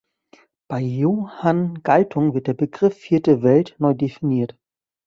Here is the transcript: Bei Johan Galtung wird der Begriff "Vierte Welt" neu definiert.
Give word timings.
Bei 0.67 0.79
Johan 0.79 1.83
Galtung 1.83 2.33
wird 2.33 2.47
der 2.47 2.55
Begriff 2.55 2.95
"Vierte 2.97 3.43
Welt" 3.43 3.75
neu 3.77 3.93
definiert. 3.93 4.57